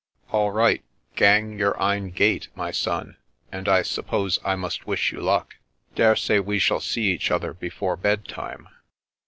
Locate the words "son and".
2.71-3.69